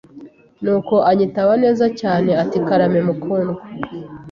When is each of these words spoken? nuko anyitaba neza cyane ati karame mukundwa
nuko 0.63 0.95
anyitaba 1.09 1.53
neza 1.63 1.85
cyane 1.99 2.31
ati 2.43 2.57
karame 2.67 2.99
mukundwa 3.07 3.61